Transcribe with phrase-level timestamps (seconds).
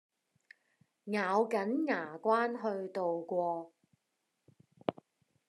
[1.05, 3.71] 咬緊牙關去渡過